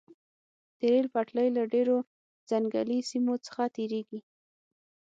د 0.77 0.79
ریل 0.91 1.07
پټلۍ 1.13 1.47
له 1.57 1.63
ډیرو 1.73 1.97
ځنګلي 2.49 2.99
سیمو 3.09 3.35
څخه 3.45 3.63
تیریږي 3.75 4.19